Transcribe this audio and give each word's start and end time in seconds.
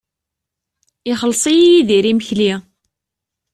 Ixelleṣ-iyi 1.11 1.67
Yidir 1.71 2.05
imekli. 2.11 2.51